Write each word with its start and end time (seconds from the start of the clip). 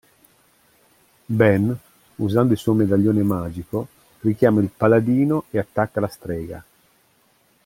Ben, 1.39 1.77
usando 2.15 2.53
il 2.53 2.57
suo 2.57 2.73
medaglione 2.73 3.21
magico, 3.21 3.87
richiama 4.21 4.59
il 4.59 4.71
Paladino 4.75 5.43
e 5.51 5.59
attacca 5.59 5.99
la 5.99 6.07
strega. 6.07 6.63